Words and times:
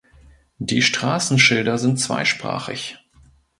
Die 0.57 0.81
Straßenschilder 0.81 1.77
sind 1.77 1.99
zweisprachig. 1.99 2.97